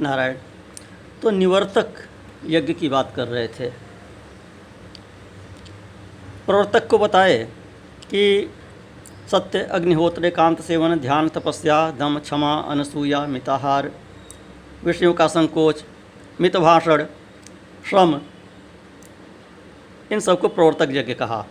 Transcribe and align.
नारायण 0.00 0.36
तो 1.22 1.30
निवर्तक 1.30 2.02
यज्ञ 2.46 2.72
की 2.72 2.88
बात 2.88 3.12
कर 3.16 3.28
रहे 3.28 3.48
थे। 3.48 3.68
प्रवर्तक 6.46 6.86
को 6.88 6.98
बताए 6.98 7.38
कि 8.02 8.50
सत्य, 9.30 9.60
अग्निहोत्र 9.60 10.24
एकांत 10.24 10.60
सेवन, 10.62 10.98
ध्यान, 10.98 11.28
तपस्या, 11.28 11.90
दम, 11.90 12.18
क्षमा, 12.18 12.54
अनसूया, 12.70 13.26
मिताहार 13.26 13.90
विषयों 14.84 15.12
का 15.14 15.26
संकोच 15.28 15.84
मित 16.40 16.56
भाषण 16.56 17.04
श्रम, 17.90 18.20
इन 20.12 20.20
सबको 20.20 20.48
प्रवर्तक 20.48 20.88
यज्ञ 20.90 21.14
कहा। 21.14 21.44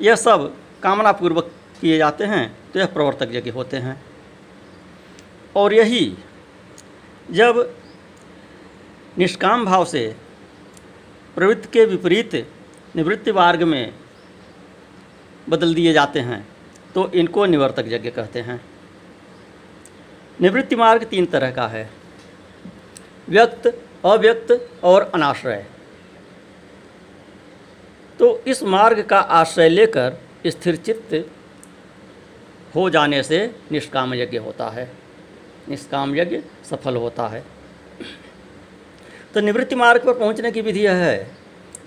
यह 0.00 0.16
सब 0.16 0.54
कामना 0.82 1.12
पूर्वक 1.12 1.50
किए 1.80 1.98
जाते 1.98 2.24
हैं 2.24 2.44
तो 2.72 2.78
यह 2.78 2.86
प्रवर्तक 2.86 3.28
यज्ञ 3.32 3.50
होते 3.50 3.76
हैं। 3.76 4.02
और 5.56 5.74
यही 5.74 6.16
जब 7.30 7.76
निष्काम 9.18 9.64
भाव 9.64 9.84
से 9.84 10.16
प्रवृत्ति 11.34 11.68
के 11.72 11.84
विपरीत 11.84 12.34
निवृत्ति 12.96 13.32
मार्ग 13.32 13.62
में 13.62 13.94
बदल 15.48 15.74
दिए 15.74 15.92
जाते 15.92 16.20
हैं 16.20 16.46
तो 16.94 17.10
इनको 17.10 17.46
निवर्तक 17.46 17.84
यज्ञ 17.88 18.10
कहते 18.10 18.40
हैं। 18.40 18.60
निवृत्ति 20.40 20.76
मार्ग 20.76 21.04
तीन 21.04 21.26
तरह 21.26 21.50
का 21.50 21.66
है। 21.68 21.90
व्यक्त, 23.28 23.66
अव्यक्त 24.04 24.70
और 24.84 25.10
अनाश्रय। 25.14 25.66
तो 28.18 28.38
इस 28.38 28.62
मार्ग 28.62 29.02
का 29.02 29.18
आश्रय 29.18 29.68
लेकर 29.68 30.20
स्थिर 30.46 30.76
चित्त 30.76 31.30
हो 32.74 32.90
जाने 32.90 33.22
से 33.22 33.56
निष्काम 33.72 34.14
यज्ञ 34.14 34.38
होता 34.38 34.68
है। 34.68 35.03
निष्काम 35.68 36.14
यज्ञ 36.16 36.38
सफल 36.70 36.96
होता 36.96 37.26
है। 37.28 37.42
तो 39.34 39.40
निवृत्ति 39.40 39.76
मार्ग 39.76 40.04
पर 40.04 40.14
पहुँचने 40.14 40.50
की 40.52 40.60
विधि 40.60 40.80
यह 40.80 40.94
है 40.94 41.16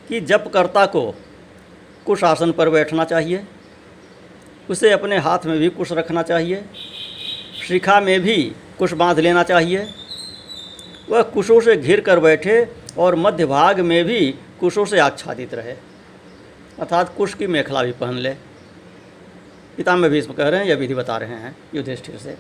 कि 0.09 0.20
जपकर्ता 0.22 0.86
को 0.86 1.11
कुश 2.05 2.23
आसन 2.23 2.52
पर 2.52 2.70
बैठना 2.70 3.03
चाहिए, 3.05 3.44
उसे 4.70 4.92
अपने 4.92 5.17
हाथ 5.17 5.45
में 5.45 5.58
भी 5.59 5.70
कुश 5.70 5.92
रखना 5.92 6.23
चाहिए, 6.23 6.64
शिखा 7.67 8.00
में 8.02 8.20
भी 8.22 8.36
कुश 8.80 8.94
बाँध 8.94 9.20
लेना 9.20 9.44
चाहिए। 9.44 9.88
वह 11.09 11.22
कुशों 11.23 11.59
से 11.61 11.75
घिर 11.78 12.02
कर 12.02 12.20
बैठे 12.20 12.67
और 12.98 13.16
मध्य 13.16 13.45
भाग 13.45 13.80
में 13.80 14.03
भी 14.05 14.31
कुशों 14.59 14.86
से 14.86 15.00
आच्छादित 15.00 15.53
रहे, 15.53 15.72
अर्थात 16.80 17.14
कुश 17.17 17.33
की 17.33 17.48
मेखला 17.48 17.83
भी 17.83 17.92
पहन 17.92 18.14
ले। 18.14 18.33
पिता 19.78 19.95
में 19.95 20.09
भी 20.11 20.20
इसमें 20.20 20.36
कह 20.38 20.50
रहे 20.50 20.59
हैं, 20.59 20.67
यह 20.67 20.75
विधि 20.75 20.94
बता 20.94 21.17
रहे 21.17 21.36
हैं 21.36 21.55
युधिष्ठिर 21.75 22.17
से। 22.17 22.36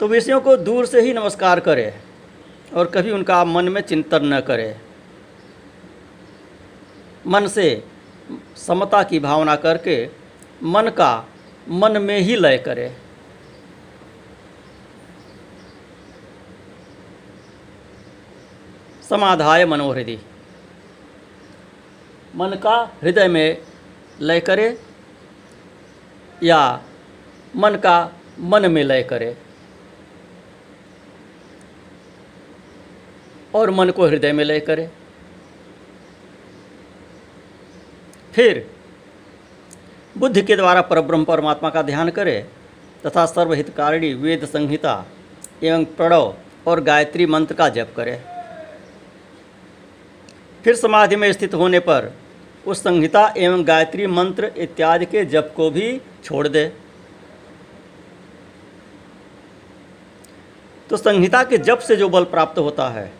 तो 0.00 0.06
विषयों 0.08 0.40
को 0.40 0.56
दूर 0.56 0.86
से 0.86 1.00
ही 1.00 1.12
नमस्कार 1.12 1.60
करे 1.60 1.92
और 2.74 2.86
कभी 2.86 3.10
उनका 3.10 3.44
मन 3.44 3.68
में 3.68 3.80
चिंतन 3.80 4.24
न 4.24 4.40
करे। 4.40 4.76
मन 7.26 7.46
से 7.46 7.84
समता 8.56 9.02
की 9.02 9.18
भावना 9.18 9.56
करके 9.56 10.08
मन 10.62 10.88
का 10.88 11.28
मन 11.68 12.02
में 12.02 12.18
ही 12.18 12.36
लय 12.36 12.58
करे। 12.58 12.96
समाधाय 19.08 19.64
मनोहृदय। 19.66 20.18
मन 22.36 22.50
का 22.62 22.76
हृदय 23.02 23.28
में 23.28 23.58
लय 24.20 24.40
करे 24.40 24.78
या 26.42 26.82
मन 27.56 27.74
का 27.76 27.96
मन 28.40 28.70
में 28.72 28.84
लय 28.84 29.02
करे। 29.02 29.43
और 33.54 33.70
मन 33.70 33.90
को 33.90 34.06
हृदय 34.06 34.32
में 34.32 34.44
लय 34.44 34.60
करे। 34.60 34.88
फिर 38.34 38.66
बुद्धि 40.18 40.42
के 40.42 40.56
द्वारा 40.56 40.80
परब्रह्म 40.82 41.24
परमात्मा 41.24 41.70
का 41.70 41.82
ध्यान 41.82 42.10
करे 42.10 42.40
तथा 43.06 43.24
सर्वहितकारिणी 43.26 44.12
वेद 44.14 44.44
संहिता 44.44 45.04
एवं 45.62 45.84
प्रणव 45.96 46.34
और 46.66 46.80
गायत्री 46.80 47.26
मंत्र 47.26 47.54
का 47.54 47.68
जप 47.68 47.92
करे। 47.96 48.20
फिर 50.64 50.76
समाधि 50.76 51.16
में 51.16 51.32
स्थित 51.32 51.54
होने 51.54 51.78
पर 51.78 52.12
उस 52.66 52.82
संहिता 52.82 53.32
एवं 53.36 53.66
गायत्री 53.66 54.06
मंत्र 54.06 54.52
इत्यादि 54.56 55.06
के 55.06 55.24
जप 55.24 55.52
को 55.56 55.70
भी 55.70 56.00
छोड़ 56.24 56.46
दे। 56.48 56.64
तो 60.90 60.96
संहिता 60.96 61.42
के 61.44 61.58
जप 61.58 61.78
से 61.78 61.96
जो 61.96 62.08
बल 62.08 62.24
प्राप्त 62.24 62.58
होता 62.58 62.88
है 62.88 63.10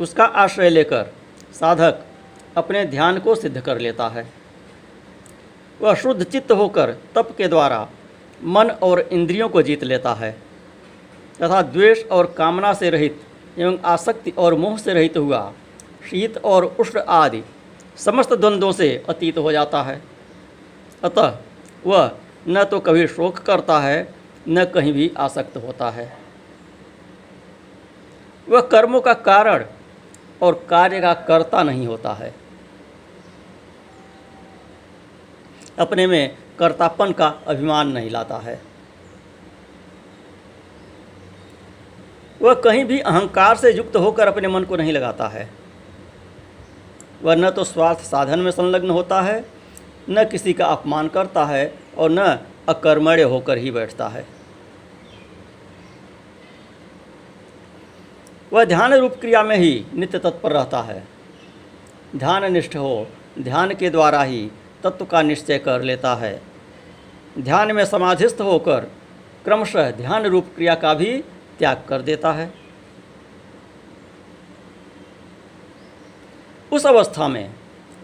उसका 0.00 0.24
आश्रय 0.24 0.70
लेकर 0.70 1.12
साधक 1.52 2.02
अपने 2.56 2.84
ध्यान 2.84 3.18
को 3.18 3.34
सिद्ध 3.34 3.60
कर 3.60 3.78
लेता 3.78 4.08
है। 4.08 4.26
वह 5.80 5.94
शुद्ध 5.94 6.24
चित्त 6.24 6.52
होकर 6.52 6.90
तप 7.14 7.34
के 7.38 7.48
द्वारा 7.48 7.86
मन 8.40 8.70
और 8.82 9.00
इंद्रियों 9.02 9.48
को 9.48 9.62
जीत 9.62 9.84
लेता 9.84 10.12
है, 10.14 10.30
तथा 11.40 11.62
द्वेष 11.62 12.04
और 12.06 12.26
कामना 12.38 12.72
से 12.74 12.90
रहित 12.90 13.20
एवं 13.58 13.78
आसक्ति 13.84 14.30
और 14.30 14.54
मोह 14.54 14.76
से 14.78 14.94
रहित 14.94 15.16
हुआ 15.16 15.52
शीत 16.10 16.36
और 16.38 16.64
उष्ण 16.80 17.00
आदि 17.00 17.42
समस्त 17.96 18.32
द्वंद्वों 18.32 18.72
से 18.72 18.90
अतीत 19.08 19.38
हो 19.38 19.52
जाता 19.52 19.82
है। 19.82 20.00
अतः 21.04 21.36
वह 21.86 22.10
न 22.48 22.64
तो 22.64 22.80
कभी 22.80 23.06
शोक 23.06 23.38
करता 23.38 23.78
है, 23.80 24.14
न 24.48 24.64
कहीं 24.64 24.92
भी 24.92 25.10
आसक्त 25.18 25.56
होता 25.56 25.90
है। 25.90 26.12
वह 28.46 28.60
कर्मों 28.62 29.00
का 29.00 29.14
कारण 29.14 29.64
और 30.42 30.66
कार्य 30.70 31.00
का 31.00 31.14
कर्ता 31.14 31.62
नहीं 31.62 31.86
होता 31.86 32.12
है। 32.12 32.34
अपने 35.78 36.06
में 36.06 36.36
कर्तापन 36.58 37.12
का 37.12 37.26
अभिमान 37.46 37.88
नहीं 37.88 38.10
लाता 38.10 38.36
है। 38.36 38.60
वह 42.42 42.54
कहीं 42.54 42.84
भी 42.84 42.98
अहंकार 43.00 43.56
से 43.56 43.72
युक्त 43.72 43.96
होकर 43.96 44.28
अपने 44.28 44.48
मन 44.48 44.64
को 44.64 44.76
नहीं 44.76 44.92
लगाता 44.92 45.28
है। 45.28 45.50
वह 47.22 47.36
न 47.36 47.50
तो 47.50 47.64
स्वार्थ 47.64 47.98
साधन 47.98 48.38
में 48.38 48.50
संलग्न 48.50 48.90
होता 48.90 49.20
है, 49.20 49.44
न 50.10 50.24
किसी 50.24 50.52
का 50.52 50.66
अपमान 50.66 51.08
करता 51.08 51.44
है 51.44 51.74
और 51.98 52.10
न 52.10 52.38
अकर्मण्य 52.68 53.22
होकर 53.22 53.58
ही 53.58 53.70
बैठता 53.70 54.08
है। 54.08 54.35
वह 58.56 58.64
ध्यान 58.64 58.94
रूप 58.94 59.14
क्रिया 59.20 59.42
में 59.42 59.56
ही 59.56 59.84
नित्य 59.94 60.18
तत्पर 60.18 60.52
रहता 60.52 60.80
है। 60.82 61.02
ध्यान 62.16 62.52
निष्ठ 62.52 62.76
हो, 62.76 63.06
ध्यान 63.38 63.74
के 63.74 63.90
द्वारा 63.90 64.22
ही 64.22 64.50
तत्व 64.82 65.04
का 65.04 65.22
निश्चय 65.22 65.58
कर 65.58 65.82
लेता 65.82 66.14
है। 66.14 66.42
ध्यान 67.38 67.72
में 67.72 67.84
समाधिस्थ 67.84 68.40
होकर 68.40 68.86
क्रमशः 69.44 69.90
ध्यान 69.90 70.26
रूप 70.26 70.46
क्रिया 70.56 70.74
का 70.74 70.94
भी 70.94 71.12
त्याग 71.58 71.84
कर 71.88 72.02
देता 72.02 72.32
है। 72.32 72.52
उस 76.72 76.86
अवस्था 76.86 77.28
में 77.28 77.54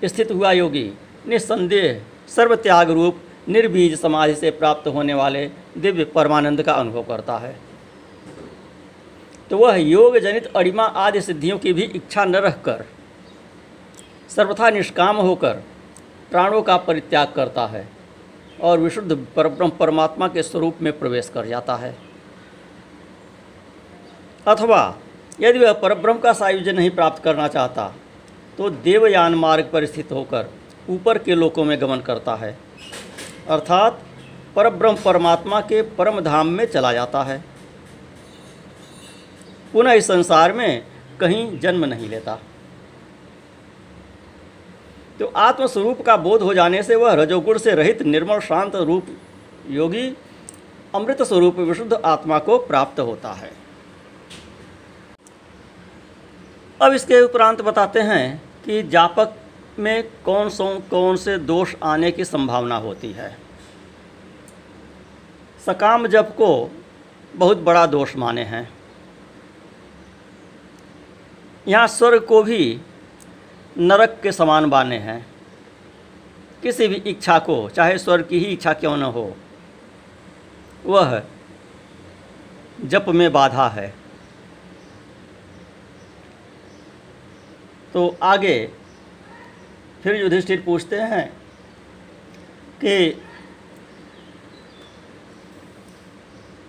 स्थित 0.04 0.30
हुआ 0.30 0.52
योगी 0.52 0.90
निस्संदेह 1.28 2.02
सर्वत्याग 2.28 2.90
रूप 2.90 3.22
निर्बीज 3.48 4.00
समाधि 4.00 4.34
से 4.34 4.50
प्राप्त 4.50 4.88
होने 4.88 5.14
वाले 5.14 5.50
दिव्य 5.78 6.04
परमानंद 6.04 6.62
का 6.62 6.72
अनुभव 6.72 7.02
करता 7.02 7.38
है। 7.38 7.72
तो 9.50 9.58
वह 9.58 9.76
योग 9.76 10.19
जनित 10.19 10.47
अड़िमा 10.56 10.84
आदि 10.84 11.20
सिद्धियों 11.20 11.58
की 11.58 11.72
भी 11.72 11.82
इच्छा 11.84 12.25
न 12.25 12.36
रखकर 12.36 12.84
सर्वथा 14.36 14.70
निष्काम 14.70 15.16
होकर 15.16 15.62
प्राणों 16.30 16.62
का 16.62 16.76
परित्याग 16.76 17.32
करता 17.36 17.66
है 17.66 17.88
और 18.60 18.78
विशुद्ध 18.78 19.16
परब्रह्म 19.36 19.70
परमात्मा 19.70 20.28
के 20.28 20.42
स्वरूप 20.42 20.78
में 20.82 20.92
प्रवेश 20.98 21.28
कर 21.28 21.47
जाता 21.47 21.76
है। 21.76 21.94
अथवा 24.46 24.99
यदि 25.40 25.58
वह 25.58 25.72
परब्रह्म 25.72 26.19
का 26.19 26.32
सायुज्य 26.32 26.72
नहीं 26.72 26.90
प्राप्त 26.90 27.22
करना 27.22 27.49
चाहता 27.49 27.93
तो 28.58 28.70
देवयान 28.70 29.34
मार्ग 29.34 29.69
पर 29.72 29.87
स्थित 29.87 30.12
होकर 30.12 30.50
ऊपर 30.90 31.19
के 31.19 31.34
लोकों 31.34 31.64
में 31.64 31.81
गमन 31.81 32.00
करता 32.00 32.34
है। 32.34 32.56
अर्थात 33.49 34.02
परब्रह्म 34.56 34.96
परमात्मा 35.05 35.61
के 35.62 35.82
परम 35.93 36.20
धाम 36.20 36.46
में 36.49 36.64
चला 36.67 36.93
जाता 36.93 37.22
है। 37.22 37.51
पुनः 39.72 39.92
इस 39.92 40.06
संसार 40.06 40.52
में 40.52 40.84
कहीं 41.20 41.58
जन्म 41.58 41.84
नहीं 41.84 42.08
लेता। 42.08 42.38
तो 45.19 45.26
आत्मस्वरूप 45.26 46.00
का 46.02 46.16
बोध 46.16 46.42
हो 46.42 46.54
जाने 46.54 46.82
से 46.82 46.94
वह 46.94 47.14
रजोगुण 47.14 47.58
से 47.58 47.74
रहित 47.74 48.02
निर्मल 48.02 48.40
शांत 48.40 48.76
रूप 48.76 49.06
योगी 49.70 50.08
अमृत 50.94 51.22
स्वरूप 51.22 51.58
विशुद्ध 51.58 51.92
आत्मा 51.94 52.38
को 52.38 52.58
प्राप्त 52.58 53.00
होता 53.00 53.32
है। 53.32 53.50
अब 56.80 56.92
इसके 56.92 57.20
उपरांत 57.20 57.62
बताते 57.62 58.00
हैं 58.00 58.42
कि 58.64 58.82
जापक 58.82 59.34
में 59.78 60.02
कौन 60.24 60.48
सो, 60.48 60.82
कौन 60.90 61.16
से 61.16 61.38
दोष 61.38 61.74
आने 61.82 62.10
की 62.10 62.24
संभावना 62.24 62.76
होती 62.76 63.12
है। 63.12 63.36
सकाम 65.66 66.06
जप 66.06 66.34
को 66.38 66.70
बहुत 67.34 67.58
बड़ा 67.58 67.86
दोष 67.86 68.16
माने 68.16 68.42
हैं। 68.42 68.69
यहाँ 71.67 71.87
स्वर्ग 71.88 72.25
को 72.26 72.43
भी 72.43 72.81
नरक 73.76 74.19
के 74.23 74.32
समान 74.32 74.69
बाने 74.70 74.99
हैं। 74.99 75.26
किसी 76.62 76.88
भी 76.88 76.97
इच्छा 76.97 77.38
को, 77.38 77.69
चाहे 77.69 77.99
स्वर्ग 77.99 78.26
की 78.29 78.38
ही 78.38 78.44
इच्छा 78.47 78.73
क्यों 78.73 78.97
न 78.97 79.03
हो, 79.03 79.35
वह 80.87 81.23
जप 82.85 83.06
में 83.09 83.32
बाधा 83.32 83.69
है। 83.69 83.88
तो 87.94 88.17
आगे 88.23 88.55
फिर 90.03 90.17
युधिष्ठिर 90.17 90.62
पूछते 90.67 90.97
हैं 90.97 91.26
कि 92.81 93.20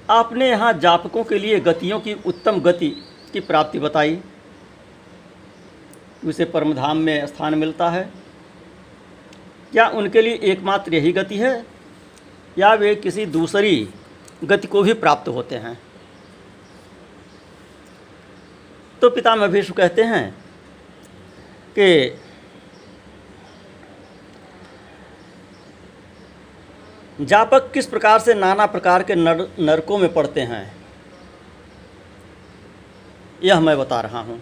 आपने 0.09 0.49
यहाँ 0.49 0.73
जापकों 0.73 1.23
के 1.23 1.39
लिए 1.39 1.59
गतियों 1.59 1.99
की 1.99 2.13
उत्तम 2.25 2.59
गति 2.59 2.89
की 3.33 3.39
प्राप्ति 3.39 3.79
बताई? 3.79 4.19
उसे 6.25 6.45
परमधाम 6.45 6.97
में 6.97 7.25
स्थान 7.27 7.55
मिलता 7.55 7.89
है। 7.89 8.03
क्या 9.71 9.87
उनके 9.89 10.21
लिए 10.21 10.33
एकमात्र 10.43 10.93
यही 10.93 11.11
गति 11.11 11.37
है? 11.37 11.65
या 12.57 12.73
वे 12.73 12.93
किसी 12.95 13.25
दूसरी 13.25 13.89
गति 14.43 14.67
को 14.67 14.81
भी 14.83 14.93
प्राप्त 14.93 15.27
होते 15.27 15.55
हैं? 15.55 15.79
तो 19.01 19.09
पितामह 19.09 19.47
भीष्म 19.47 19.73
कहते 19.73 20.03
हैं 20.03 20.29
कि 21.77 22.19
जापक 27.19 27.69
किस 27.73 27.85
प्रकार 27.85 28.19
से 28.19 28.33
नाना 28.33 28.65
प्रकार 28.65 29.03
के 29.03 29.15
नर, 29.15 29.47
नरकों 29.59 29.97
में 29.97 30.13
पड़ते 30.13 30.41
हैं, 30.41 30.75
यह 33.43 33.59
मैं 33.59 33.77
बता 33.77 33.99
रहा 34.01 34.19
हूँ। 34.19 34.41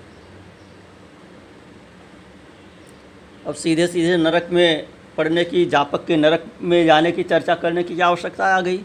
अब 3.47 3.53
सीधे 3.53 3.87
सीधे 3.87 4.17
नरक 4.17 4.47
में 4.51 4.87
पढ़ने 5.17 5.43
की, 5.43 5.65
जापक 5.65 6.05
के 6.05 6.15
नरक 6.15 6.45
में 6.61 6.85
जाने 6.85 7.11
की, 7.11 7.23
चर्चा 7.23 7.55
करने 7.55 7.83
की 7.83 7.95
क्या 7.95 8.07
आवश्यकता 8.07 8.45
आ 8.45 8.61
गई? 8.61 8.77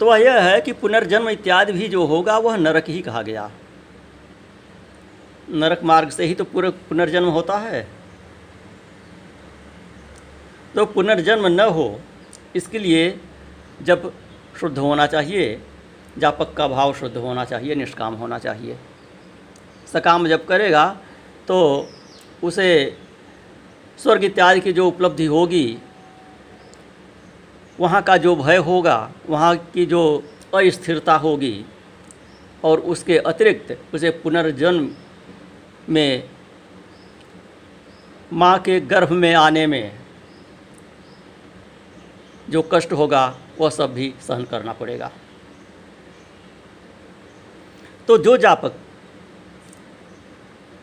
तो 0.00 0.06
वह 0.06 0.18
यह 0.18 0.40
है 0.40 0.60
कि 0.60 0.72
पुनर्जन्म 0.72 1.28
इत्यादि 1.28 1.72
भी 1.72 1.88
जो 1.88 2.04
होगा, 2.04 2.38
वह 2.38 2.56
नरक 2.56 2.88
ही 2.88 3.00
कहा 3.02 3.22
गया। 3.22 3.50
नरक 5.50 5.84
मार्ग 5.84 6.10
से 6.10 6.24
ही 6.24 6.34
तो 6.34 6.44
पूरे 6.44 6.70
पुनर्जन्म 6.70 7.28
होता 7.28 7.58
है। 7.58 7.86
तो 10.74 10.86
पुनर्जन्म 10.86 11.46
न 11.46 11.60
हो, 11.60 12.00
इसके 12.56 12.78
लिए 12.78 13.20
जब 13.82 14.12
शुद्ध 14.60 14.78
होना 14.78 15.06
चाहिए, 15.06 15.60
जापक 16.18 16.54
का 16.54 16.68
भाव 16.68 16.94
शुद्ध 16.94 17.16
होना 17.16 17.44
चाहिए, 17.44 17.74
निष्काम 17.74 18.14
होना 18.14 18.38
चाहिए। 18.38 18.76
सकाम 19.92 20.28
जब 20.28 20.46
करेगा 20.46 20.86
तो 21.48 21.88
उसे 22.42 22.96
स्वर्ग 23.98 24.24
इत्यादि 24.24 24.60
की 24.60 24.72
जो 24.72 24.86
उपलब्धि 24.86 25.26
होगी, 25.26 25.78
वहाँ 27.78 28.02
का 28.02 28.16
जो 28.16 28.34
भय 28.36 28.56
होगा, 28.56 29.12
वहाँ 29.28 29.56
की 29.74 29.86
जो 29.86 30.02
अस्थिरता 30.54 31.14
होगी 31.16 31.64
और 32.64 32.80
उसके 32.80 33.18
अतिरिक्त 33.18 33.76
उसे 33.94 34.10
पुनर्जन्म 34.22 34.90
में 35.88 36.28
माँ 38.32 38.58
के 38.58 38.80
गर्भ 38.80 39.12
में 39.12 39.32
आने 39.34 39.66
में 39.66 39.92
जो 42.50 42.62
कष्ट 42.72 42.92
होगा, 42.92 43.34
वह 43.60 43.70
सब 43.70 43.94
भी 43.94 44.12
सहन 44.20 44.44
करना 44.44 44.72
पड़ेगा। 44.72 45.10
तो 48.08 48.18
जो 48.18 48.36
जापक 48.36 48.74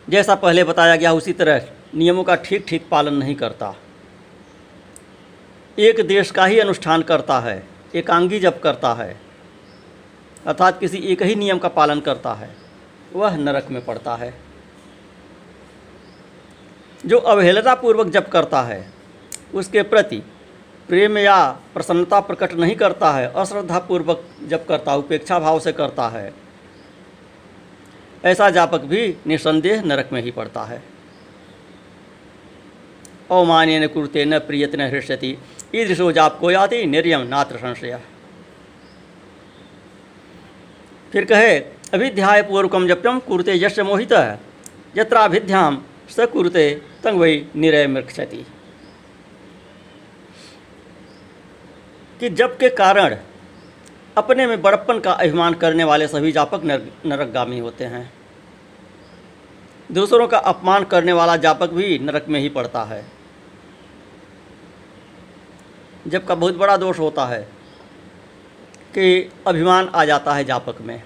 जैसा 0.09 0.35
पहले 0.35 0.63
बताया 0.63 0.95
गया, 0.95 1.11
उसी 1.13 1.33
तरह 1.33 1.67
नियमों 1.95 2.23
का 2.23 2.35
ठीक 2.35 2.65
ठीक 2.67 2.87
पालन 2.91 3.13
नहीं 3.13 3.35
करता। 3.35 3.73
एक 5.79 6.07
देश 6.07 6.31
का 6.31 6.45
ही 6.45 6.59
अनुष्ठान 6.59 7.01
करता 7.01 7.39
है, 7.39 7.67
एकांगी 7.95 8.39
जब 8.39 8.59
करता 8.59 8.93
है, 8.93 9.17
अर्थात 10.47 10.79
किसी 10.79 10.97
एक 10.97 11.23
ही 11.23 11.35
नियम 11.35 11.57
का 11.57 11.67
पालन 11.67 11.99
करता 11.99 12.33
है, 12.33 12.55
वह 13.13 13.37
नरक 13.37 13.67
में 13.71 13.85
पड़ता 13.85 14.15
है। 14.15 14.33
जो 17.05 17.17
अवहेलनापूर्वक 17.17 18.07
जब 18.07 18.29
करता 18.29 18.61
है, 18.61 18.93
उसके 19.53 19.81
प्रति 19.81 20.17
प्रेम 20.87 21.17
या 21.17 21.51
प्रसन्नता 21.73 22.19
प्रकट 22.19 22.53
नहीं 22.53 22.75
करता 22.75 23.11
है, 23.11 23.33
अश्रद्धापूर्वक 23.33 24.25
जब 24.47 24.65
करता 24.65 24.95
उपेक्षा 24.95 25.39
भाव 25.39 25.59
से 25.59 25.71
करता 25.71 26.07
है। 26.09 26.44
ऐसा 28.25 28.49
जापक 28.49 28.81
भी 28.81 29.17
निसंदेह 29.27 29.81
नरक 29.81 30.09
में 30.13 30.21
ही 30.21 30.31
पड़ता 30.31 30.63
है। 30.63 30.83
अवमान्य 33.31 33.79
न 33.79 33.87
कुरते 33.87 34.25
न 34.25 34.39
प्रियत 34.39 34.75
न 34.75 34.81
हृष्यति। 34.81 35.37
ईदृशो 35.75 36.11
जाप 36.11 36.39
को 36.39 36.51
याति 36.51 36.85
निर्यम 36.85 37.21
नात्र 37.21 37.57
संशय। 37.57 38.01
फिर 41.11 41.25
कहे 41.25 41.59
अभिध्याय 41.93 42.41
पूर्वकम 42.41 42.87
जप्यम 42.87 43.19
कुरते 43.19 43.53
यश 43.55 43.79
मोहित। 43.79 44.13
यत्राभिध्याम 44.97 45.83
स 46.09 46.19
कुरते 46.19 46.81
तंग 47.03 47.19
वही 47.19 47.45
निरय 47.55 47.87
मृक्षति। 47.87 48.45
कि 52.19 52.29
जप 52.29 52.57
के 52.59 52.69
कारण 52.69 53.17
अपने 54.17 54.47
में 54.47 54.61
बड़प्पन 54.61 54.99
का 54.99 55.11
अभिमान 55.11 55.53
करने 55.53 55.83
वाले 55.83 56.07
सभी 56.07 56.31
जापक 56.31 56.61
नर, 56.63 56.81
नरकगामी 57.05 57.59
होते 57.59 57.85
हैं। 57.85 58.13
दूसरों 59.91 60.27
का 60.27 60.37
अपमान 60.37 60.83
करने 60.83 61.13
वाला 61.13 61.35
जापक 61.37 61.69
भी 61.69 61.99
नरक 61.99 62.25
में 62.29 62.39
ही 62.39 62.49
पड़ता 62.49 62.83
है। 62.83 63.03
जब 66.07 66.25
का 66.25 66.35
बहुत 66.35 66.57
बड़ा 66.57 66.77
दोष 66.77 66.99
होता 66.99 67.25
है 67.25 67.41
कि 68.93 69.31
अभिमान 69.47 69.91
आ 69.95 70.05
जाता 70.05 70.33
है 70.33 70.43
जापक 70.43 70.81
में। 70.81 71.03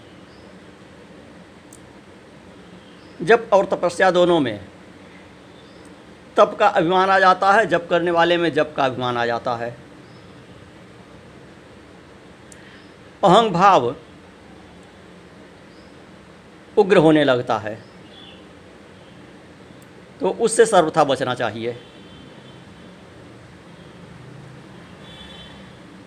जप 3.21 3.49
और 3.53 3.65
तपस्या 3.65 4.11
दोनों 4.11 4.39
में 4.39 4.59
तप 6.37 6.55
का 6.59 6.67
अभिमान 6.67 7.09
आ 7.09 7.19
जाता 7.19 7.51
है 7.51 7.65
जप 7.65 7.87
करने 7.89 8.11
वाले 8.11 8.37
में 8.37 8.53
जप 8.53 8.73
का 8.77 8.85
अभिमान 8.85 9.17
आ 9.17 9.25
जाता 9.25 9.55
है। 9.55 9.88
अहंग 13.23 13.51
भाव 13.51 13.95
उग्र 16.77 16.97
होने 16.97 17.23
लगता 17.23 17.57
है। 17.57 17.75
तो 20.21 20.29
उससे 20.29 20.65
सर्वथा 20.65 21.03
बचना 21.03 21.33
चाहिए। 21.35 21.75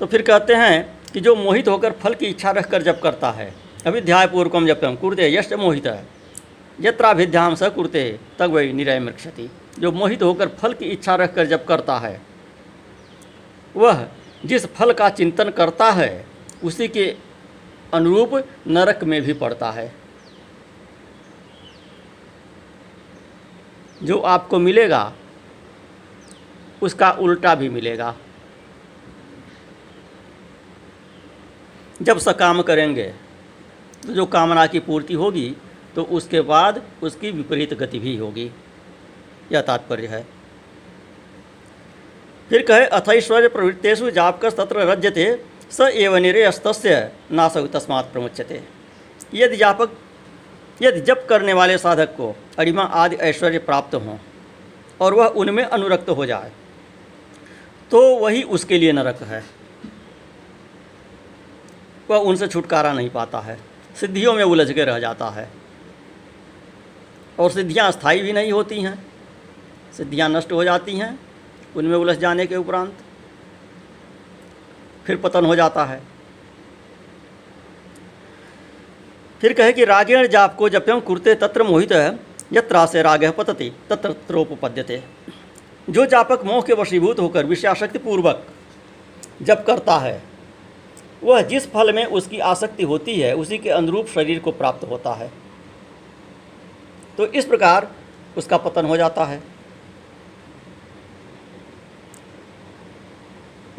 तो 0.01 0.07
फिर 0.07 0.23
कहते 0.23 0.55
हैं 0.55 1.01
कि 1.13 1.21
जो 1.21 1.35
मोहित 1.37 1.69
होकर 1.69 1.93
फल 1.93 2.15
की 2.15 2.27
इच्छा 2.27 2.51
रखकर 2.51 2.83
जब 2.83 3.01
करता 3.01 3.31
है 3.31 3.53
अभिध्याय 3.87 4.27
पूर्वकम 4.27 4.67
जब 4.67 4.85
हम 4.85 4.97
कुरते 4.97 5.29
यश 5.35 5.53
मोहित। 5.53 5.87
है 5.87 6.07
यत्राभिध्याम 6.81 7.55
स 7.55 7.63
कुरते, 7.63 8.21
तग 8.39 8.51
वही 8.51 8.73
निरय 8.73 8.99
मृक्षति। 9.01 9.51
जो 9.79 9.93
मोहित 9.93 10.23
होकर 10.23 10.49
फल 10.49 10.73
की 10.73 10.85
इच्छा 10.85 11.15
रखकर 11.15 11.47
जब 11.47 11.65
करता 11.65 11.99
है, 11.99 12.21
वह 13.77 14.07
जिस 14.45 14.67
फल 14.67 14.93
का 14.93 15.09
चिंतन 15.11 15.51
करता 15.51 15.91
है 15.91 16.32
उसी 16.65 16.89
के 16.89 17.17
अनुरूप 17.95 18.35
नरक 18.67 19.05
में 19.05 19.21
भी 19.23 19.33
पड़ता 19.33 19.71
है। 19.71 19.93
जो 24.03 24.19
आपको 24.19 24.59
मिलेगा, 24.59 25.13
उसका 26.83 27.11
उल्टा 27.11 27.55
भी 27.55 27.69
मिलेगा। 27.69 28.15
जब 32.03 32.19
सकाम 32.19 32.63
करेंगे 32.63 33.05
तो 34.07 34.13
जो 34.13 34.27
कामना 34.27 34.67
की 34.67 34.79
पूर्ति 34.79 35.15
होगी 35.15 35.55
तो 35.95 36.03
उसके 36.03 36.41
बाद 36.41 36.83
उसकी 37.03 37.31
विपरीत 37.31 37.75
गति 37.75 37.99
भी 37.99 38.17
होगी। 38.17 38.51
यह 39.53 39.61
तात्पर्य 39.61 40.07
है। 40.07 40.27
फिर 42.49 42.63
कहे 42.63 42.85
अथैश्वर्य 42.87 43.49
प्रवृत्तेषु 43.49 44.11
जापकस 44.11 44.57
तत्र 44.57 44.81
रज्यते 44.81 45.33
स 45.73 45.81
एव 45.81 46.17
निरेस्त 46.19 46.67
नाश 47.33 47.57
तस्मात् 47.73 48.13
प्रमुच्यते। 48.13 48.63
यदि 49.35 49.57
जापक, 49.57 49.91
यदि 50.81 51.01
जप 51.03 51.27
करने 51.29 51.53
वाले 51.53 51.79
साधक 51.79 52.15
को 52.17 52.35
अरिमा 52.59 52.83
आदि 52.83 53.17
ऐश्वर्य 53.23 53.59
प्राप्त 53.61 53.95
हों 53.97 54.19
और 55.01 55.15
वह 55.15 55.27
उनमें 55.37 55.65
अनुरक्त 55.65 56.09
हो 56.11 56.27
जाए 56.27 56.53
तो 57.91 58.01
वही 58.17 58.43
उसके 58.51 58.79
लिए 58.79 58.93
नरक 58.93 59.23
है। 59.23 59.43
वह 62.11 62.19
उनसे 62.19 62.47
छुटकारा 62.49 62.93
नहीं 62.93 63.11
पाता 63.11 63.41
है, 63.41 63.59
सिद्धियों 63.97 64.33
में 64.35 64.43
उलझ 64.45 64.71
के 64.73 64.85
रह 64.85 64.99
जाता 64.99 65.29
है 65.31 65.49
और 67.39 67.51
सिद्धियाँ 67.51 67.91
स्थायी 67.93 68.23
भी 68.23 68.33
नहीं 68.33 68.53
होती 68.53 68.81
हैं, 68.81 68.95
सिद्धियाँ 69.97 70.29
नष्ट 70.29 70.53
हो 70.53 70.65
जाती 70.65 70.97
हैं, 70.97 71.19
उनमें 71.77 71.97
उलझ 71.97 72.17
जाने 72.19 72.47
के 72.47 72.57
उपरांत 72.57 73.02
फिर 75.07 75.17
पतन 75.17 75.45
हो 75.45 75.57
जाता 75.57 75.85
है। 75.85 76.01
फिर 79.41 79.53
कहे 79.53 79.73
कि 79.73 79.85
रागेण 79.85 80.29
जाप 80.29 80.57
को 80.57 80.69
जप्यम 80.69 81.01
कुरते 81.01 81.35
तत्र 81.35 81.63
मोहित 81.63 81.93
है, 81.93 82.19
यत्रा 82.53 82.87
से 82.87 83.03
राग 83.03 83.25
पतति, 83.39 83.73
तत्र 83.91 84.13
त्रोपद्यते 84.13 85.03
जो 85.91 86.07
जापक 86.07 86.45
मोह 86.45 86.63
के 86.63 86.73
वशीभूत 86.73 87.19
होकर 87.19 87.47
विषयाशक्ति 87.47 87.99
पूर्वक 87.99 88.47
जब 89.43 89.65
करता 89.65 89.99
है, 89.99 90.23
वह 91.23 91.43
जिस 91.43 91.71
फल 91.73 91.93
में 91.93 92.05
उसकी 92.05 92.39
आसक्ति 92.39 92.83
होती 92.83 93.21
है, 93.21 93.35
उसी 93.35 93.59
के 93.59 93.71
अनुरूप 93.71 94.07
शरीर 94.07 94.39
को 94.39 94.53
प्राप्त 94.53 94.85
होता 94.85 95.13
है। 95.13 95.31
तो 97.17 97.27
इस 97.27 97.45
प्रकार 97.45 97.91
उसका 98.37 98.57
पतन 98.57 98.87
हो 98.87 98.97
जाता 98.97 99.25
है। 99.25 99.52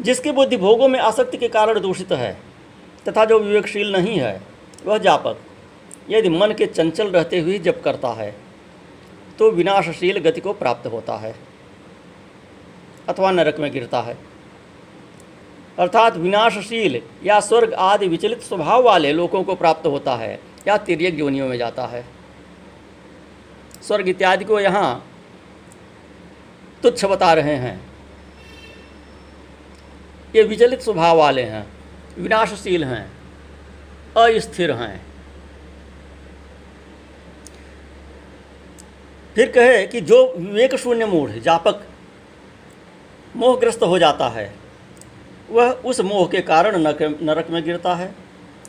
जिसकी 0.04 0.30
बुद्धि 0.32 0.56
भोगों 0.56 0.88
में 0.88 0.98
आसक्ति 1.00 1.36
के 1.36 1.48
कारण 1.48 1.80
दूषित 1.80 2.12
है, 2.12 2.36
तथा 3.06 3.24
जो 3.24 3.38
विवेकशील 3.38 3.92
नहीं 3.92 4.18
है, 4.18 4.40
वह 4.86 4.98
जापक। 4.98 5.38
यदि 6.10 6.28
मन 6.28 6.52
के 6.52 6.66
चंचल 6.66 7.08
रहते 7.08 7.38
हुए 7.40 7.58
जब 7.58 7.82
करता 7.82 8.08
है 8.12 8.34
तो 9.38 9.50
विनाशशील 9.50 10.18
गति 10.20 10.40
को 10.40 10.52
प्राप्त 10.52 10.86
होता 10.86 11.16
है, 11.16 11.34
अथवा 13.08 13.30
नरक 13.30 13.58
में 13.60 13.70
गिरता 13.72 14.00
है। 14.00 14.16
अर्थात 15.78 16.16
विनाशशील 16.16 17.00
या 17.24 17.38
स्वर्ग 17.40 17.72
आदि 17.74 18.08
विचलित 18.08 18.42
स्वभाव 18.42 18.82
वाले 18.82 19.12
लोगों 19.12 19.42
को 19.42 19.54
प्राप्त 19.54 19.86
होता 19.86 20.14
है, 20.16 20.38
या 20.68 20.76
तिरक 20.78 21.18
योनियों 21.18 21.48
में 21.48 21.56
जाता 21.58 21.86
है। 21.86 22.04
स्वर्ग 23.82 24.08
इत्यादि 24.08 24.44
को 24.44 24.60
यहाँ 24.60 25.04
तुच्छ 26.82 27.04
बता 27.04 27.32
रहे 27.34 27.54
हैं। 27.56 27.80
ये 30.34 30.42
विचलित 30.42 30.80
स्वभाव 30.80 31.18
वाले 31.18 31.42
हैं, 31.42 31.66
विनाशशील 32.18 32.84
हैं, 32.84 33.04
अस्थिर 34.16 34.72
हैं। 34.72 35.00
फिर 39.34 39.50
कहे 39.50 39.86
कि 39.86 40.00
जो 40.00 40.18
विवेक 40.36 40.74
शून्य 40.74 41.06
मूढ़, 41.06 41.30
जापक, 41.38 41.80
मोहग्रस्त 43.36 43.82
हो 43.82 43.98
जाता 43.98 44.28
है, 44.28 44.52
वह 45.50 45.70
उस 45.84 46.00
मोह 46.00 46.26
के 46.28 46.40
कारण 46.40 46.76
नरक 46.76 47.50
में 47.50 47.62
गिरता 47.64 47.94
है 47.94 48.14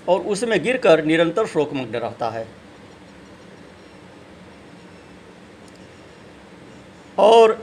और 0.08 0.20
उसमें 0.22 0.62
गिरकर 0.64 1.04
निरंतर 1.06 1.46
शोकमग्न 1.46 1.96
रहता 1.96 2.30
है। 2.30 2.48
और 7.18 7.54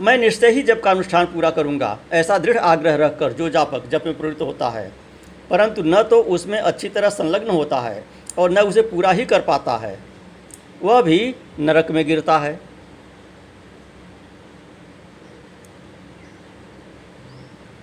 मैं 0.00 0.16
निश्चय 0.18 0.50
ही 0.50 0.62
जब 0.62 0.80
का 0.80 0.90
अनुष्ठान 0.90 1.26
पूरा 1.26 1.50
करूँगा, 1.50 1.98
ऐसा 2.12 2.36
दृढ़ 2.38 2.58
आग्रह 2.58 2.94
रखकर 2.96 3.32
जो 3.32 3.48
जापक 3.48 3.88
जप 3.88 4.02
में 4.06 4.16
प्रवृत्त 4.18 4.42
होता 4.42 4.68
है, 4.68 4.92
परंतु 5.50 5.82
न 5.82 6.02
तो 6.02 6.20
उसमें 6.28 6.58
अच्छी 6.58 6.88
तरह 6.88 7.08
संलग्न 7.10 7.50
होता 7.50 7.80
है 7.80 8.04
और 8.38 8.50
न 8.50 8.58
उसे 8.60 8.82
पूरा 8.82 9.10
ही 9.10 9.24
कर 9.24 9.40
पाता 9.40 9.76
है। 9.76 9.98
वह 10.82 11.00
भी 11.02 11.34
नरक 11.58 11.90
में 11.90 12.04
गिरता 12.06 12.38
है। 12.38 12.58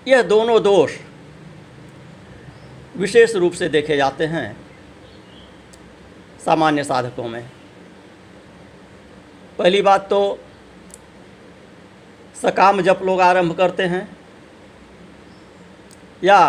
यह 0.07 0.21
दोनों 0.24 0.62
दोष 0.63 0.91
विशेष 2.97 3.36
रूप 3.36 3.53
से 3.53 3.69
देखे 3.69 3.97
जाते 3.97 4.25
हैं 4.25 4.55
सामान्य 6.45 6.83
साधकों 6.83 7.27
में। 7.27 7.43
पहली 9.59 9.81
बात 9.81 10.09
तो 10.09 10.39
सकाम 12.44 12.82
जप 12.82 13.00
लोग 13.03 13.22
आरंभ 13.22 13.56
करते 13.58 13.84
हैं। 13.86 14.08
या 16.24 16.39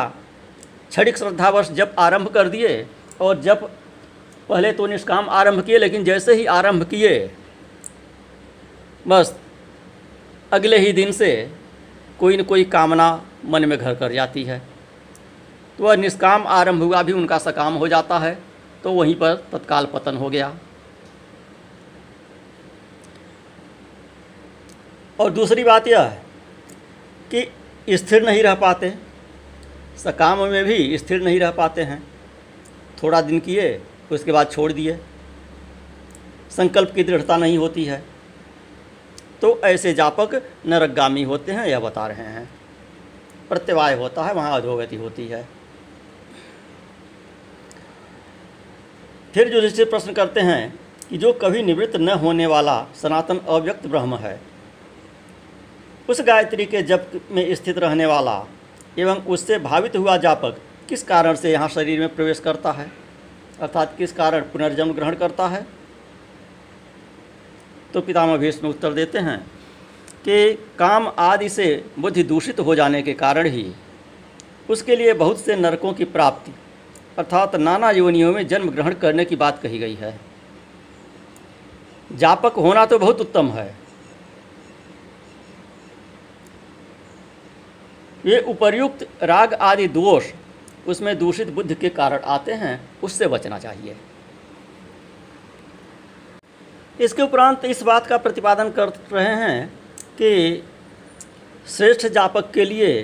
क्षणिक 0.90 1.16
श्रद्धावश 1.18 1.70
जप 1.70 1.94
आरंभ 1.98 2.28
कर 2.28 2.48
दिए 2.48 2.86
और 3.20 3.40
जब 3.40 3.68
पहले 4.48 4.72
तो 4.72 4.86
निष्काम 4.86 5.28
आरंभ 5.30 5.64
किए, 5.64 5.78
लेकिन 5.78 6.04
जैसे 6.04 6.34
ही 6.34 6.44
आरंभ 6.46 6.84
किए, 6.84 7.18
बस 9.06 9.34
अगले 10.52 10.78
ही 10.78 10.92
दिन 10.92 11.12
से 11.12 11.30
कोई 12.20 12.36
न 12.36 12.42
कोई 12.42 12.64
कामना 12.66 13.08
मन 13.44 13.64
में 13.64 13.78
घर 13.78 13.94
कर 13.94 14.12
जाती 14.12 14.44
है। 14.44 14.58
तो 15.78 15.84
वह 15.84 15.96
निष्काम 15.96 16.46
आरंभ 16.48 16.82
हुआ 16.82 17.02
भी 17.02 17.12
उनका 17.12 17.38
सकाम 17.38 17.74
हो 17.74 17.88
जाता 17.88 18.18
है 18.18 18.38
तो 18.84 18.92
वहीं 18.92 19.14
पर 19.14 19.34
तत्काल 19.52 19.86
पतन 19.86 20.16
हो 20.16 20.30
गया। 20.30 20.48
और 25.20 25.30
दूसरी 25.30 25.64
बात 25.64 25.88
यह 25.88 26.02
है 26.02 26.22
कि 27.34 27.96
स्थिर 27.96 28.22
नहीं 28.22 28.42
रह 28.42 28.54
पाते 28.54 28.94
सकाम 29.96 30.38
में 30.38 30.64
भी 30.64 30.98
स्थिर 30.98 31.22
नहीं 31.22 31.40
रह 31.40 31.50
पाते 31.50 31.82
हैं। 31.82 32.02
थोड़ा 33.02 33.20
दिन 33.20 33.40
किए, 33.40 33.82
उसके 34.12 34.32
बाद 34.32 34.50
छोड़ 34.50 34.72
दिए। 34.72 34.98
संकल्प 36.50 36.92
की 36.94 37.04
दृढ़ता 37.04 37.36
नहीं 37.36 37.58
होती 37.58 37.84
है। 37.84 38.04
तो 39.40 39.60
ऐसे 39.60 39.94
जापक 39.94 40.42
नरकगामी 40.66 41.22
होते 41.22 41.52
हैं, 41.52 41.66
यह 41.66 41.80
बता 41.80 42.06
रहे 42.06 42.22
हैं। 42.22 42.48
प्रत्यवाय 43.48 43.94
होता 43.94 44.24
है, 44.24 44.34
वहाँ 44.34 44.60
अधोगति 44.60 44.96
होती 44.96 45.26
है। 45.28 45.48
फिर 49.34 49.48
जो 49.48 49.60
निश्चित 49.60 49.90
प्रश्न 49.90 50.12
करते 50.12 50.40
हैं 50.40 50.80
कि 51.10 51.18
जो 51.18 51.32
कभी 51.32 51.62
निवृत्त 51.62 51.96
न 51.96 52.08
होने 52.08 52.46
वाला 52.46 52.86
सनातन 53.02 53.38
अव्यक्त 53.38 53.86
ब्रह्म 53.86 54.16
है 54.16 54.40
उस 56.08 56.20
गायत्री 56.20 56.64
के 56.64 56.82
जप 56.82 57.10
में 57.30 57.54
स्थित 57.54 57.78
रहने 57.78 58.06
वाला 58.06 58.42
एवं 58.98 59.16
उससे 59.26 59.58
भावित 59.58 59.96
हुआ 59.96 60.16
जापक 60.16 60.58
किस 60.88 61.02
कारण 61.02 61.34
से 61.34 61.50
यहाँ 61.52 61.68
शरीर 61.68 62.00
में 62.00 62.14
प्रवेश 62.14 62.38
करता 62.40 62.70
है? 62.72 62.90
अर्थात 63.60 63.94
किस 63.98 64.12
कारण 64.12 64.42
पुनर्जन्म 64.42 64.92
ग्रहण 64.92 65.14
करता 65.14 65.48
है? 65.48 65.66
तो 67.94 68.00
पितामह 68.00 68.36
भीष्म 68.36 68.68
उत्तर 68.68 68.92
देते 68.92 69.18
हैं 69.18 69.38
कि 70.24 70.52
काम 70.78 71.08
आदि 71.18 71.48
से 71.48 71.66
बुद्धि 71.98 72.22
दूषित 72.22 72.60
हो 72.60 72.74
जाने 72.74 73.02
के 73.02 73.12
कारण 73.14 73.46
ही 73.46 73.66
उसके 74.68 74.96
लिए 74.96 75.12
बहुत 75.14 75.40
से 75.40 75.56
नरकों 75.56 75.92
की 75.92 76.04
प्राप्ति, 76.06 76.52
अर्थात 77.18 77.56
नाना 77.56 77.90
योनियों 77.90 78.32
में 78.32 78.46
जन्म 78.48 78.70
ग्रहण 78.70 78.94
करने 78.94 79.24
की 79.24 79.36
बात 79.36 79.60
कही 79.62 79.78
गई 79.78 79.94
है। 79.94 80.18
जापक 82.10 82.54
होना 82.56 82.84
तो 82.86 82.98
बहुत 82.98 83.20
उत्तम 83.20 83.48
है 83.50 83.74
ये 88.26 88.40
उपर्युक्त 88.40 89.06
राग 89.22 89.54
आदि 89.54 89.86
दोष 89.88 90.24
उसमें 90.86 91.18
दूषित 91.18 91.48
बुद्ध 91.48 91.74
के 91.74 91.88
कारण 91.88 92.18
आते 92.26 92.52
हैं, 92.52 92.80
उससे 93.02 93.26
बचना 93.26 93.58
चाहिए। 93.58 93.96
इसके 97.00 97.22
उपरांत 97.22 97.64
इस 97.64 97.82
बात 97.82 98.06
का 98.06 98.16
प्रतिपादन 98.16 98.70
कर 98.70 98.88
रहे 99.12 99.34
हैं 99.36 99.66
कि 100.18 100.62
श्रेष्ठ 101.68 102.06
जापक 102.06 102.50
के 102.50 102.64
लिए 102.64 103.02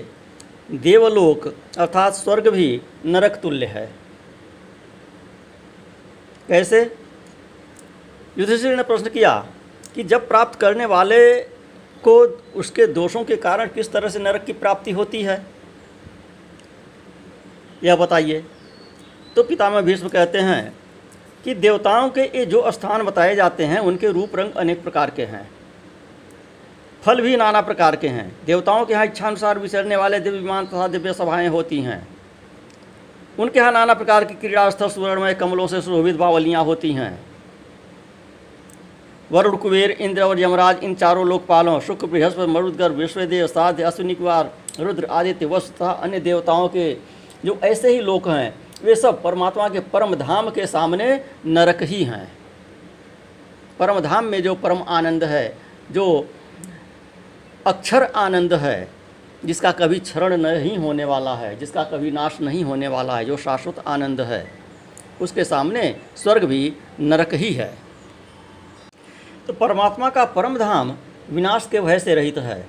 देवलोक 0.72 1.46
अर्थात 1.78 2.14
स्वर्ग 2.14 2.48
भी 2.48 2.80
नरक 3.06 3.38
तुल्य 3.42 3.66
है। 3.66 3.86
कैसे? 6.48 6.80
युधिष्ठिर 8.38 8.76
ने 8.76 8.82
प्रश्न 8.82 9.08
किया 9.08 9.34
कि 9.94 10.02
जब 10.02 10.28
प्राप्त 10.28 10.58
करने 10.60 10.86
वाले 10.86 11.20
को 12.04 12.20
उसके 12.54 12.86
दोषों 12.86 13.24
के 13.24 13.36
कारण 13.36 13.66
किस 13.66 13.92
तरह 13.92 14.08
से 14.08 14.18
नरक 14.18 14.44
की 14.44 14.52
प्राप्ति 14.52 14.90
होती 14.90 15.22
है? 15.22 15.46
यह 17.84 17.96
बताइए। 17.96 18.44
तो 19.36 19.42
पितामह 19.42 19.80
भीष्म 19.80 20.08
कहते 20.08 20.38
हैं 20.38 20.74
कि 21.44 21.54
देवताओं 21.54 22.08
के 22.10 22.20
ये 22.20 22.46
जो 22.46 22.70
स्थान 22.70 23.02
बताए 23.02 23.34
जाते 23.34 23.64
हैं, 23.64 23.78
उनके 23.78 24.10
रूप 24.10 24.36
रंग 24.36 24.52
अनेक 24.52 24.82
प्रकार 24.82 25.10
के 25.10 25.22
हैं। 25.22 25.50
फल 27.02 27.20
भी 27.20 27.36
नाना 27.36 27.60
प्रकार 27.60 27.96
के 27.96 28.08
हैं। 28.08 28.36
देवताओं 28.46 28.84
के 28.86 28.92
यहाँ 28.92 29.04
इच्छानुसार 29.04 29.58
विचरने 29.58 29.96
वाले 29.96 30.20
दिव्य 30.20 30.38
विमान 30.38 30.66
तथा 30.66 30.88
दिव्य 30.88 31.12
सभाएँ 31.12 31.48
होती 31.48 31.80
हैं। 31.80 32.08
उनके 33.38 33.58
यहाँ 33.58 33.72
नाना 33.72 33.94
प्रकार 33.94 34.24
की 34.24 34.34
क्रीड़ा 34.34 34.70
स्थल 34.70 34.88
सुवर्णमय 34.88 35.34
कमलों 35.34 35.66
से 35.66 35.80
सुशोभित 35.80 36.16
बावलियाँ 36.16 36.64
होती 36.64 36.92
हैं। 36.92 37.33
वरुण 39.34 39.56
कुबेर, 39.56 39.90
इंद्र 39.90 40.22
और 40.22 40.40
यमराज, 40.40 40.84
इन 40.84 40.94
चारों 40.94 41.26
लोकपालों 41.26 41.80
शुक्र 41.80 42.06
बृहस्पति 42.06 42.50
मरुदगर 42.52 42.92
विश्वदेव, 42.92 43.46
साध्य 43.46 43.82
अश्विनी 43.82 44.14
कुमार 44.14 44.52
रुद्र, 44.80 45.04
आदित्य 45.04 45.46
वश 45.46 45.70
तथा 45.70 45.90
अन्य 45.90 46.20
देवताओं 46.20 46.68
के 46.68 46.96
जो 47.44 47.58
ऐसे 47.64 47.90
ही 47.90 48.00
लोक 48.00 48.28
हैं, 48.28 48.54
वे 48.84 48.94
सब 48.94 49.22
परमात्मा 49.22 49.68
के 49.68 49.80
परम 49.80 50.14
धाम 50.14 50.50
के 50.50 50.66
सामने 50.66 51.24
नरक 51.46 51.82
ही 51.82 52.04
हैं। 52.04 52.32
परम 53.78 54.00
धाम 54.00 54.24
में 54.24 54.42
जो 54.42 54.54
परम 54.54 54.82
आनंद 54.88 55.24
है, 55.24 55.58
जो 55.90 56.28
अक्षर 57.66 58.02
आनंद 58.02 58.54
है, 58.54 58.88
जिसका 59.44 59.72
कभी 59.72 59.98
क्षरण 59.98 60.36
नहीं 60.36 60.78
होने 60.78 61.04
वाला 61.04 61.34
है, 61.34 61.58
जिसका 61.58 61.84
कभी 61.84 62.10
नाश 62.10 62.38
नहीं 62.40 62.64
होने 62.64 62.88
वाला 62.88 63.16
है, 63.16 63.24
जो 63.24 63.36
शाश्वत 63.36 63.84
आनंद 63.86 64.20
है, 64.20 64.46
उसके 65.20 65.44
सामने 65.44 65.96
स्वर्ग 66.16 66.44
भी 66.44 66.72
नरक 67.00 67.34
ही 67.34 67.52
है। 67.52 67.83
तो 69.46 69.52
परमात्मा 69.52 70.10
का 70.10 70.24
परम 70.24 70.58
धाम 70.58 70.96
विनाश 71.30 71.68
के 71.70 71.80
भय 71.80 71.98
से 71.98 72.14
रहित 72.14 72.38
है। 72.38 72.66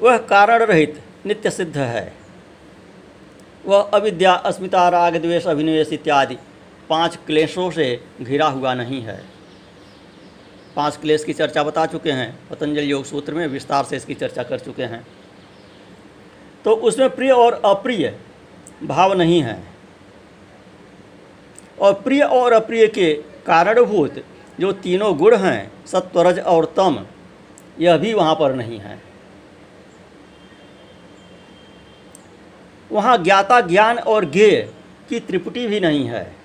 वह 0.00 0.18
कारण 0.18 0.62
रहित 0.62 1.02
नित्य 1.26 1.50
सिद्ध 1.50 1.78
है। 1.78 2.12
वह 3.66 3.80
अविद्या, 3.80 4.32
अस्मिता, 4.32 4.88
राग, 4.88 5.16
द्वेष, 5.16 5.46
अभिनिवेश 5.46 5.92
इत्यादि 5.92 6.38
पाँच 6.88 7.18
क्लेशों 7.26 7.70
से 7.70 8.04
घिरा 8.22 8.46
हुआ 8.46 8.74
नहीं 8.74 9.02
है। 9.02 9.24
पाँच 10.76 10.96
क्लेश 10.96 11.24
की 11.24 11.32
चर्चा 11.32 11.62
बता 11.62 11.86
चुके 11.86 12.12
हैं। 12.12 12.48
पतंजलि 12.50 12.92
योग 12.92 13.04
सूत्र 13.04 13.34
में 13.34 13.46
विस्तार 13.46 13.84
से 13.84 13.96
इसकी 13.96 14.14
चर्चा 14.14 14.42
कर 14.42 14.58
चुके 14.58 14.82
हैं। 14.82 15.06
तो 16.64 16.70
उसमें 16.70 17.10
प्रिय 17.10 17.30
और 17.30 17.62
अप्रिय 17.64 18.18
भाव 18.82 19.12
नहीं 19.12 19.42
है। 19.42 19.62
और 21.80 21.94
प्रिय 21.94 22.22
और 22.22 22.52
अप्रिय 22.52 22.86
के 22.88 23.31
कारणभूत, 23.46 24.24
जो 24.60 24.72
तीनों 24.72 25.16
गुण 25.18 25.36
हैं, 25.36 25.86
सत्वरज 25.86 26.38
और 26.38 26.64
तम, 26.76 27.06
यह 27.80 27.96
भी 27.96 28.14
वहाँ 28.14 28.34
पर 28.34 28.54
नहीं 28.54 28.78
है। 28.78 29.02
वहाँ 32.92 33.16
ज्ञाता 33.22 33.60
ज्ञान 33.60 33.98
और 33.98 34.24
ज्ञेय 34.24 34.72
की 35.08 35.20
त्रिपुटी 35.20 35.66
भी 35.66 35.80
नहीं 35.80 36.04
है। 36.08 36.36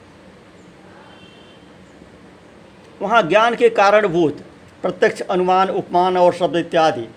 वहाँ 3.02 3.22
ज्ञान 3.24 3.56
के 3.56 3.70
कारणभूत, 3.70 4.42
प्रत्यक्ष 4.82 5.22
अनुमान, 5.22 5.70
उपमान 5.70 6.18
और 6.18 6.34
शब्द 6.34 6.56
इत्यादि 6.56 7.08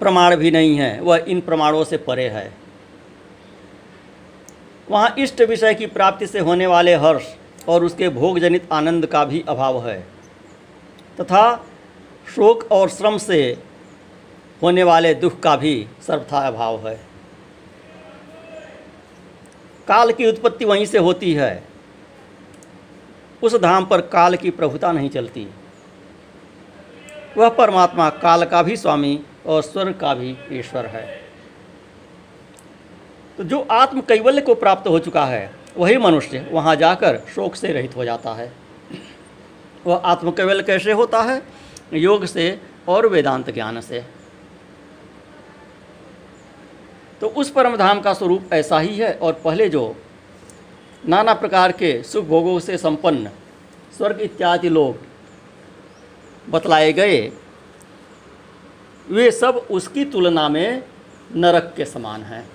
प्रमाण 0.00 0.36
भी 0.36 0.50
नहीं 0.50 0.76
है, 0.76 1.00
वह 1.00 1.24
इन 1.28 1.40
प्रमाणों 1.40 1.84
से 1.84 1.96
परे 1.96 2.28
है। 2.28 2.52
वहाँ 4.90 5.14
इष्ट 5.18 5.40
विषय 5.40 5.74
की 5.74 5.86
प्राप्ति 5.86 6.26
से 6.26 6.38
होने 6.38 6.66
वाले 6.66 6.94
हर्ष 6.94 7.24
और 7.68 7.84
उसके 7.84 8.08
भोगजनित 8.08 8.68
आनंद 8.72 9.06
का 9.06 9.24
भी 9.24 9.44
अभाव 9.48 9.88
है। 9.88 10.06
तथा 11.20 11.66
शोक 12.34 12.72
और 12.72 12.88
श्रम 12.88 13.18
से 13.18 13.62
होने 14.62 14.82
वाले 14.82 15.14
दुख 15.14 15.40
का 15.40 15.56
भी 15.56 15.86
सर्वथा 16.06 16.38
अभाव 16.38 16.88
है। 16.88 17.00
काल 19.88 20.12
की 20.12 20.26
उत्पत्ति 20.26 20.64
वहीं 20.64 20.86
से 20.86 20.98
होती 20.98 21.34
है। 21.34 21.62
उस 23.42 23.54
धाम 23.54 23.86
पर 23.86 24.00
काल 24.00 24.36
की 24.36 24.50
प्रभुता 24.50 24.92
नहीं 24.92 25.10
चलती। 25.10 25.46
वह 27.36 27.48
परमात्मा 27.48 28.10
काल 28.10 28.44
का 28.44 28.62
भी 28.62 28.76
स्वामी 28.76 29.20
और 29.46 29.62
स्वर्ग 29.62 29.94
का 29.94 30.14
भी 30.14 30.36
ईश्वर 30.52 30.86
है। 30.86 31.20
तो 33.38 33.44
जो 33.44 33.66
आत्म 33.70 34.00
कैवल्य 34.00 34.40
को 34.40 34.54
प्राप्त 34.54 34.88
हो 34.88 34.98
चुका 34.98 35.24
है 35.24 35.59
वही 35.76 35.96
मनुष्य 35.96 36.48
वहाँ 36.52 36.76
जाकर 36.76 37.20
शोक 37.34 37.54
से 37.54 37.72
रहित 37.72 37.96
हो 37.96 38.04
जाता 38.04 38.34
है। 38.34 38.52
वह 39.86 39.96
आत्म 39.96 40.30
कैवल्य 40.30 40.62
कैसे 40.62 40.92
होता 40.92 41.22
है? 41.22 41.42
योग 41.92 42.24
से 42.24 42.60
और 42.88 43.06
वेदांत 43.06 43.50
ज्ञान 43.50 43.80
से। 43.80 44.04
तो 47.20 47.26
उस 47.26 47.50
परमधाम 47.50 48.00
का 48.00 48.12
स्वरूप 48.14 48.52
ऐसा 48.52 48.78
ही 48.78 48.96
है 48.96 49.12
और 49.14 49.32
पहले 49.32 49.68
जो 49.68 49.96
नाना 51.08 51.34
प्रकार 51.34 51.72
के 51.72 52.02
सुख 52.02 52.24
भोगों 52.24 52.58
से 52.60 52.76
संपन्न 52.78 53.30
स्वर्ग 53.96 54.20
इत्यादि 54.20 54.68
लोग 54.68 54.98
बतलाए 56.50 56.92
गए, 56.92 57.32
वे 59.08 59.30
सब 59.30 59.66
उसकी 59.70 60.04
तुलना 60.04 60.48
में 60.48 60.82
नरक 61.36 61.74
के 61.76 61.84
समान 61.84 62.22
हैं। 62.22 62.48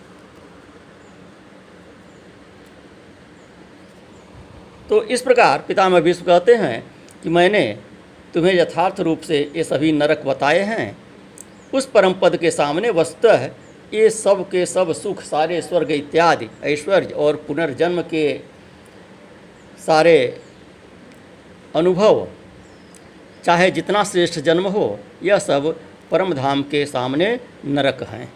तो 4.89 5.01
इस 5.03 5.21
प्रकार 5.21 5.63
पितामह 5.67 5.99
विश्व 5.99 6.25
कहते 6.25 6.55
हैं 6.55 6.83
कि 7.23 7.29
मैंने 7.29 7.77
तुम्हें 8.33 8.53
यथार्थ 8.53 8.99
रूप 8.99 9.21
से 9.21 9.39
ये 9.55 9.63
सभी 9.63 9.91
नरक 9.91 10.23
बताए 10.25 10.59
हैं। 10.59 10.97
उस 11.73 11.85
परम 11.85 12.13
पद 12.13 12.35
के 12.37 12.51
सामने 12.51 12.89
वस्तः 12.89 13.49
ये 13.93 14.09
सब 14.09 14.43
के 14.49 14.65
सब 14.65 14.91
सुख, 14.93 15.21
सारे 15.21 15.61
स्वर्ग 15.61 15.91
इत्यादि, 15.91 16.49
ऐश्वर्य 16.63 17.13
और 17.13 17.35
पुनर्जन्म 17.47 18.01
के 18.01 18.39
सारे 19.85 20.41
अनुभव, 21.75 22.27
चाहे 23.43 23.69
जितना 23.71 24.03
श्रेष्ठ 24.03 24.39
जन्म 24.39 24.67
हो, 24.67 24.99
यह 25.23 25.39
सब 25.39 25.75
परम 26.11 26.33
धाम 26.33 26.61
के 26.63 26.85
सामने 26.85 27.39
नरक 27.65 28.03
हैं। 28.03 28.33